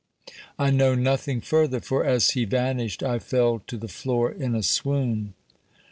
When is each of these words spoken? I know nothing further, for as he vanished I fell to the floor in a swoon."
I 0.57 0.71
know 0.71 0.95
nothing 0.95 1.41
further, 1.41 1.79
for 1.79 2.03
as 2.03 2.31
he 2.31 2.43
vanished 2.43 3.03
I 3.03 3.19
fell 3.19 3.59
to 3.67 3.77
the 3.77 3.87
floor 3.87 4.31
in 4.31 4.55
a 4.55 4.63
swoon." 4.63 5.35